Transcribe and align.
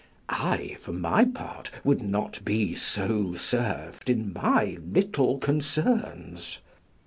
I, 0.29 0.77
for 0.79 0.93
my 0.93 1.25
part, 1.25 1.69
would 1.83 2.01
not 2.01 2.43
be 2.43 2.73
so 2.73 3.35
served 3.35 4.09
in 4.09 4.33
my 4.33 4.79
little 4.83 5.37
concerns. 5.37 6.57